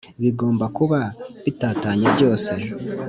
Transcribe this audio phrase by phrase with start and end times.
[0.23, 0.99] Bigomba kuba
[1.45, 2.51] bitatanye byose